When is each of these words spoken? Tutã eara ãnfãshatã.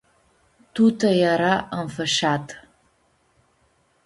Tutã 0.73 1.09
eara 1.23 1.53
ãnfãshatã. 1.81 2.55